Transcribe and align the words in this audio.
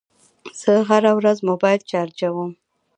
زه 0.61 0.73
هره 0.89 1.11
ورځ 1.19 1.37
موبایل 1.49 1.81
چارجوم. 1.91 2.51